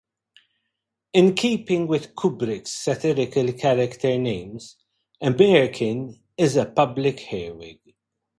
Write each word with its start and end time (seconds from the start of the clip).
In 1.13 1.35
keeping 1.35 1.85
with 1.85 2.15
Kubrick's 2.15 2.73
satirical 2.73 3.53
character 3.53 4.17
names, 4.17 4.77
a 5.21 5.27
"merkin" 5.29 6.17
is 6.35 6.55
a 6.55 6.65
pubic 6.65 7.19
hair 7.19 7.53
wig. 7.53 7.79